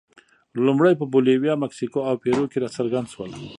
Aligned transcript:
لومړی 0.65 0.93
په 0.99 1.05
بولیویا، 1.13 1.53
مکسیکو 1.63 1.99
او 2.09 2.13
پیرو 2.23 2.45
کې 2.51 2.57
راڅرګند 2.63 3.07
شول. 3.13 3.31